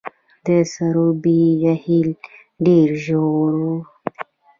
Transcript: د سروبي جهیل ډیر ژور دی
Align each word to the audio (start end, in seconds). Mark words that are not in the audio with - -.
د 0.45 0.47
سروبي 0.71 1.39
جهیل 1.61 2.09
ډیر 2.65 2.87
ژور 3.05 3.51
دی 3.61 3.73